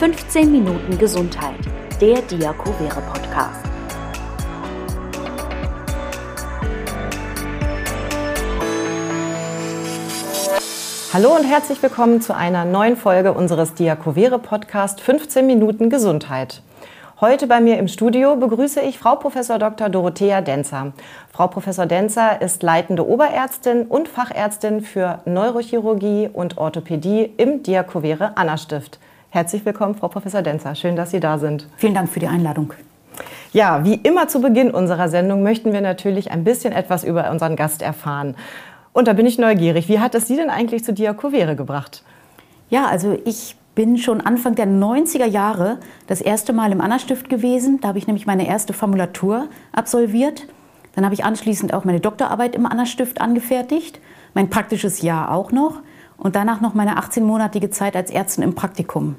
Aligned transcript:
15 0.00 0.50
Minuten 0.50 0.96
Gesundheit, 0.96 1.60
der 2.00 2.22
Diakovere 2.22 3.02
Podcast. 3.02 3.66
Hallo 11.12 11.36
und 11.36 11.44
herzlich 11.44 11.82
willkommen 11.82 12.22
zu 12.22 12.34
einer 12.34 12.64
neuen 12.64 12.96
Folge 12.96 13.34
unseres 13.34 13.74
Diakovere 13.74 14.38
Podcast 14.38 15.02
15 15.02 15.46
Minuten 15.46 15.90
Gesundheit. 15.90 16.62
Heute 17.20 17.46
bei 17.46 17.60
mir 17.60 17.76
im 17.76 17.86
Studio 17.86 18.36
begrüße 18.36 18.80
ich 18.80 18.98
Frau 18.98 19.16
Prof. 19.16 19.34
Dr. 19.34 19.90
Dorothea 19.90 20.40
Denzer. 20.40 20.94
Frau 21.30 21.48
Prof. 21.48 21.66
Denzer 21.66 22.40
ist 22.40 22.62
leitende 22.62 23.06
Oberärztin 23.06 23.82
und 23.82 24.08
Fachärztin 24.08 24.80
für 24.80 25.20
Neurochirurgie 25.26 26.30
und 26.32 26.56
Orthopädie 26.56 27.34
im 27.36 27.62
Diakovere 27.62 28.38
Anna 28.38 28.56
Stift. 28.56 28.98
Herzlich 29.32 29.64
willkommen, 29.64 29.94
Frau 29.94 30.08
Prof. 30.08 30.24
Denzer. 30.24 30.74
Schön, 30.74 30.96
dass 30.96 31.12
Sie 31.12 31.20
da 31.20 31.38
sind. 31.38 31.68
Vielen 31.76 31.94
Dank 31.94 32.08
für 32.08 32.18
die 32.18 32.26
Einladung. 32.26 32.72
Ja, 33.52 33.84
wie 33.84 33.94
immer 33.94 34.26
zu 34.26 34.40
Beginn 34.40 34.72
unserer 34.72 35.08
Sendung 35.08 35.44
möchten 35.44 35.72
wir 35.72 35.80
natürlich 35.80 36.32
ein 36.32 36.42
bisschen 36.42 36.72
etwas 36.72 37.04
über 37.04 37.30
unseren 37.30 37.54
Gast 37.54 37.80
erfahren. 37.80 38.34
Und 38.92 39.06
da 39.06 39.12
bin 39.12 39.26
ich 39.26 39.38
neugierig. 39.38 39.88
Wie 39.88 40.00
hat 40.00 40.16
es 40.16 40.26
Sie 40.26 40.34
denn 40.34 40.50
eigentlich 40.50 40.84
zu 40.84 40.92
Diakovere 40.92 41.54
gebracht? 41.54 42.02
Ja, 42.70 42.86
also 42.86 43.16
ich 43.24 43.54
bin 43.76 43.98
schon 43.98 44.20
Anfang 44.20 44.56
der 44.56 44.66
90er 44.66 45.26
Jahre 45.26 45.78
das 46.08 46.20
erste 46.20 46.52
Mal 46.52 46.72
im 46.72 46.80
Anna-Stift 46.80 47.28
gewesen. 47.28 47.78
Da 47.80 47.88
habe 47.88 47.98
ich 47.98 48.08
nämlich 48.08 48.26
meine 48.26 48.48
erste 48.48 48.72
Formulatur 48.72 49.46
absolviert. 49.70 50.48
Dann 50.96 51.04
habe 51.04 51.14
ich 51.14 51.24
anschließend 51.24 51.72
auch 51.72 51.84
meine 51.84 52.00
Doktorarbeit 52.00 52.56
im 52.56 52.66
Anna-Stift 52.66 53.20
angefertigt, 53.20 54.00
mein 54.34 54.50
praktisches 54.50 55.02
Jahr 55.02 55.30
auch 55.30 55.52
noch 55.52 55.82
und 56.20 56.36
danach 56.36 56.60
noch 56.60 56.74
meine 56.74 56.98
18-monatige 56.98 57.70
Zeit 57.70 57.96
als 57.96 58.10
Ärztin 58.10 58.44
im 58.44 58.54
Praktikum. 58.54 59.16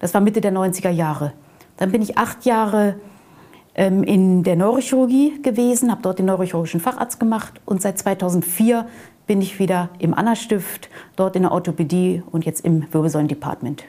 Das 0.00 0.14
war 0.14 0.20
Mitte 0.20 0.40
der 0.40 0.52
90er 0.52 0.90
Jahre. 0.90 1.32
Dann 1.76 1.90
bin 1.90 2.02
ich 2.02 2.16
acht 2.18 2.44
Jahre 2.44 2.96
ähm, 3.74 4.02
in 4.02 4.42
der 4.42 4.56
Neurochirurgie 4.56 5.42
gewesen, 5.42 5.90
habe 5.90 6.02
dort 6.02 6.18
den 6.18 6.26
neurochirurgischen 6.26 6.80
Facharzt 6.80 7.18
gemacht 7.18 7.60
und 7.64 7.82
seit 7.82 7.98
2004 7.98 8.86
bin 9.26 9.40
ich 9.40 9.58
wieder 9.58 9.88
im 9.98 10.14
Anna-Stift, 10.14 10.90
dort 11.16 11.34
in 11.36 11.42
der 11.42 11.52
Orthopädie 11.52 12.22
und 12.30 12.44
jetzt 12.44 12.64
im 12.64 12.86
Wirbelsäulen-Department. 12.92 13.84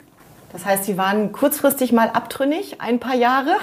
Das 0.55 0.65
heißt, 0.65 0.85
Sie 0.85 0.97
waren 0.97 1.33
kurzfristig 1.33 1.91
mal 1.91 2.07
abtrünnig, 2.07 2.79
ein 2.79 3.01
paar 3.01 3.13
Jahre, 3.15 3.57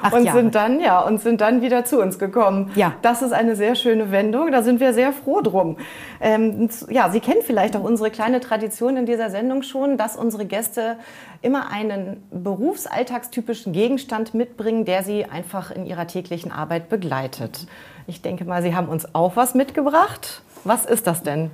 Acht 0.00 0.12
und 0.14 0.22
Jahre. 0.24 0.38
sind 0.38 0.54
dann 0.54 0.78
ja 0.78 1.00
und 1.00 1.20
sind 1.20 1.40
dann 1.40 1.60
wieder 1.60 1.84
zu 1.84 2.00
uns 2.00 2.20
gekommen. 2.20 2.70
Ja. 2.76 2.92
das 3.02 3.20
ist 3.20 3.32
eine 3.32 3.56
sehr 3.56 3.74
schöne 3.74 4.12
Wendung. 4.12 4.52
Da 4.52 4.62
sind 4.62 4.78
wir 4.78 4.94
sehr 4.94 5.12
froh 5.12 5.40
drum. 5.40 5.76
Ähm, 6.20 6.68
ja, 6.88 7.10
Sie 7.10 7.18
kennen 7.18 7.40
vielleicht 7.44 7.74
auch 7.76 7.82
unsere 7.82 8.12
kleine 8.12 8.38
Tradition 8.38 8.96
in 8.96 9.06
dieser 9.06 9.28
Sendung 9.28 9.64
schon, 9.64 9.96
dass 9.96 10.14
unsere 10.14 10.44
Gäste 10.46 10.98
immer 11.42 11.72
einen 11.72 12.22
berufsalltagstypischen 12.30 13.72
Gegenstand 13.72 14.32
mitbringen, 14.32 14.84
der 14.84 15.02
sie 15.02 15.24
einfach 15.24 15.72
in 15.72 15.84
ihrer 15.84 16.06
täglichen 16.06 16.52
Arbeit 16.52 16.88
begleitet. 16.88 17.66
Ich 18.06 18.22
denke 18.22 18.44
mal, 18.44 18.62
Sie 18.62 18.76
haben 18.76 18.88
uns 18.88 19.16
auch 19.16 19.34
was 19.34 19.54
mitgebracht. 19.54 20.42
Was 20.62 20.86
ist 20.86 21.08
das 21.08 21.24
denn? 21.24 21.50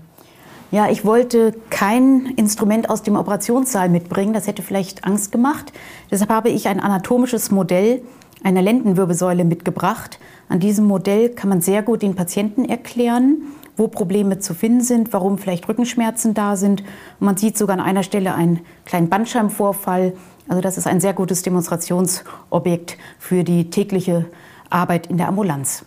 Ja, 0.73 0.91
ich 0.91 1.05
wollte 1.05 1.55
kein 1.71 2.27
Instrument 2.37 2.91
aus 2.91 3.03
dem 3.03 3.17
Operationssaal 3.17 3.89
mitbringen, 3.89 4.33
das 4.33 4.49
hätte 4.49 4.63
vielleicht 4.63 5.05
Angst 5.05 5.31
gemacht. 5.31 5.73
Deshalb 6.11 6.31
habe 6.31 6.49
ich 6.49 6.67
ein 6.67 6.81
anatomisches 6.81 7.53
Modell 7.53 8.03
einer 8.43 8.63
Lendenwirbelsäule 8.63 9.45
mitgebracht. 9.45 10.19
An 10.49 10.61
diesem 10.61 10.87
Modell 10.87 11.31
kann 11.31 11.49
man 11.49 11.61
sehr 11.61 11.83
gut 11.83 12.03
den 12.03 12.15
Patienten 12.15 12.65
erklären, 12.65 13.43
wo 13.77 13.89
Probleme 13.89 14.39
zu 14.39 14.55
finden 14.55 14.83
sind, 14.83 15.13
warum 15.13 15.39
vielleicht 15.39 15.69
Rückenschmerzen 15.69 16.35
da 16.35 16.57
sind. 16.57 16.83
Und 17.21 17.27
man 17.27 17.37
sieht 17.37 17.57
sogar 17.57 17.79
an 17.79 17.85
einer 17.85 18.03
Stelle 18.03 18.35
einen 18.35 18.61
kleinen 18.85 19.09
Bandscheibenvorfall. 19.09 20.15
Also 20.49 20.61
das 20.61 20.79
ist 20.79 20.87
ein 20.87 21.01
sehr 21.01 21.13
gutes 21.13 21.43
Demonstrationsobjekt 21.43 22.97
für 23.19 23.45
die 23.45 23.71
tägliche 23.71 24.27
Arbeit 24.71 25.09
in 25.09 25.17
der 25.17 25.29
Ambulanz. 25.29 25.85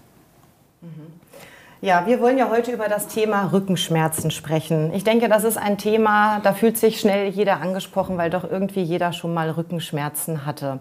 Ja, 1.81 2.05
wir 2.05 2.19
wollen 2.19 2.37
ja 2.37 2.49
heute 2.49 2.73
über 2.73 2.89
das 2.89 3.07
Thema 3.07 3.53
Rückenschmerzen 3.53 4.31
sprechen. 4.31 4.91
Ich 4.93 5.05
denke, 5.05 5.29
das 5.29 5.45
ist 5.45 5.57
ein 5.57 5.77
Thema, 5.77 6.41
da 6.41 6.51
fühlt 6.51 6.77
sich 6.77 6.99
schnell 6.99 7.29
jeder 7.29 7.61
angesprochen, 7.61 8.17
weil 8.17 8.29
doch 8.29 8.43
irgendwie 8.43 8.81
jeder 8.81 9.13
schon 9.13 9.33
mal 9.33 9.49
Rückenschmerzen 9.49 10.45
hatte. 10.45 10.79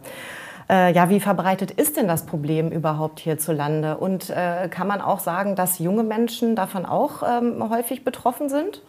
Äh, 0.68 0.92
ja, 0.92 1.08
wie 1.08 1.20
verbreitet 1.20 1.70
ist 1.70 1.96
denn 1.96 2.08
das 2.08 2.26
Problem 2.26 2.72
überhaupt 2.72 3.20
hierzulande? 3.20 3.96
Und 3.96 4.28
äh, 4.30 4.68
kann 4.68 4.88
man 4.88 5.00
auch 5.00 5.20
sagen, 5.20 5.54
dass 5.54 5.78
junge 5.78 6.02
Menschen 6.02 6.56
davon 6.56 6.84
auch 6.84 7.22
ähm, 7.22 7.70
häufig 7.70 8.04
betroffen 8.04 8.48
sind? 8.48 8.82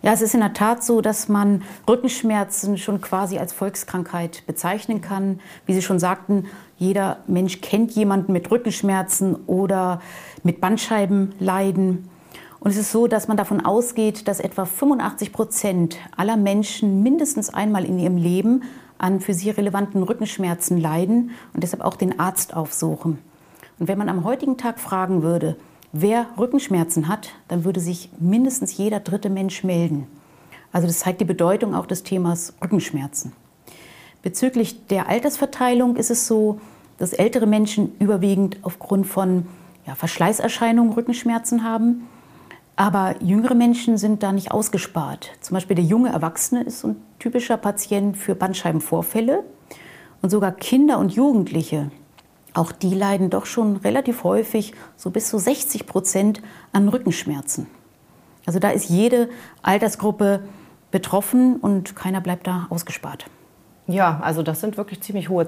Ja, 0.00 0.12
es 0.12 0.20
ist 0.20 0.34
in 0.34 0.40
der 0.40 0.52
Tat 0.52 0.82
so, 0.82 1.00
dass 1.00 1.28
man 1.28 1.62
Rückenschmerzen 1.88 2.76
schon 2.76 3.00
quasi 3.00 3.38
als 3.38 3.52
Volkskrankheit 3.52 4.42
bezeichnen 4.46 5.00
kann. 5.00 5.38
Wie 5.64 5.74
Sie 5.74 5.82
schon 5.82 6.00
sagten, 6.00 6.46
jeder 6.76 7.18
Mensch 7.28 7.60
kennt 7.60 7.92
jemanden 7.92 8.32
mit 8.32 8.50
Rückenschmerzen 8.50 9.36
oder 9.46 10.00
mit 10.42 10.60
Bandscheibenleiden. 10.60 12.08
Und 12.60 12.70
es 12.70 12.76
ist 12.76 12.92
so, 12.92 13.06
dass 13.06 13.28
man 13.28 13.36
davon 13.36 13.64
ausgeht, 13.64 14.28
dass 14.28 14.40
etwa 14.40 14.64
85 14.64 15.32
Prozent 15.32 15.96
aller 16.16 16.36
Menschen 16.36 17.02
mindestens 17.02 17.52
einmal 17.52 17.84
in 17.84 17.98
ihrem 17.98 18.16
Leben 18.16 18.62
an 18.98 19.20
für 19.20 19.34
sie 19.34 19.50
relevanten 19.50 20.02
Rückenschmerzen 20.02 20.80
leiden 20.80 21.30
und 21.54 21.62
deshalb 21.62 21.82
auch 21.82 21.96
den 21.96 22.20
Arzt 22.20 22.54
aufsuchen. 22.54 23.18
Und 23.78 23.88
wenn 23.88 23.98
man 23.98 24.08
am 24.08 24.22
heutigen 24.24 24.56
Tag 24.58 24.78
fragen 24.78 25.22
würde, 25.22 25.56
wer 25.92 26.26
Rückenschmerzen 26.38 27.08
hat, 27.08 27.30
dann 27.48 27.64
würde 27.64 27.80
sich 27.80 28.10
mindestens 28.20 28.76
jeder 28.76 29.00
dritte 29.00 29.28
Mensch 29.28 29.64
melden. 29.64 30.06
Also 30.72 30.86
das 30.86 31.00
zeigt 31.00 31.20
die 31.20 31.26
Bedeutung 31.26 31.74
auch 31.74 31.86
des 31.86 32.04
Themas 32.04 32.54
Rückenschmerzen. 32.62 33.32
Bezüglich 34.22 34.86
der 34.86 35.08
Altersverteilung 35.08 35.96
ist 35.96 36.12
es 36.12 36.28
so, 36.28 36.60
dass 36.98 37.12
ältere 37.12 37.46
Menschen 37.46 37.92
überwiegend 37.98 38.58
aufgrund 38.62 39.08
von 39.08 39.46
ja, 39.86 39.94
Verschleißerscheinungen 39.94 40.92
Rückenschmerzen 40.92 41.64
haben. 41.64 42.08
Aber 42.76 43.16
jüngere 43.20 43.54
Menschen 43.54 43.98
sind 43.98 44.22
da 44.22 44.32
nicht 44.32 44.50
ausgespart. 44.50 45.30
Zum 45.40 45.54
Beispiel 45.54 45.76
der 45.76 45.84
junge 45.84 46.10
Erwachsene 46.10 46.62
ist 46.62 46.84
ein 46.84 46.96
typischer 47.18 47.56
Patient 47.56 48.16
für 48.16 48.34
Bandscheibenvorfälle. 48.34 49.44
Und 50.22 50.30
sogar 50.30 50.52
Kinder 50.52 50.98
und 50.98 51.12
Jugendliche, 51.12 51.90
auch 52.54 52.72
die 52.72 52.94
leiden 52.94 53.28
doch 53.28 53.46
schon 53.46 53.76
relativ 53.76 54.24
häufig, 54.24 54.72
so 54.96 55.10
bis 55.10 55.28
zu 55.28 55.38
60 55.38 55.86
Prozent, 55.86 56.42
an 56.72 56.88
Rückenschmerzen. 56.88 57.66
Also 58.46 58.58
da 58.58 58.70
ist 58.70 58.88
jede 58.88 59.28
Altersgruppe 59.62 60.44
betroffen 60.90 61.56
und 61.56 61.96
keiner 61.96 62.20
bleibt 62.20 62.46
da 62.46 62.66
ausgespart. 62.70 63.26
Ja, 63.86 64.20
also 64.22 64.42
das 64.42 64.60
sind 64.60 64.76
wirklich 64.76 65.00
ziemlich 65.02 65.28
hohe 65.28 65.46